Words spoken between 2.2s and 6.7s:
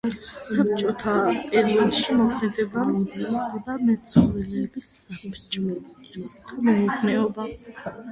მოქმედებდა მეცხოველეობის საბჭოთა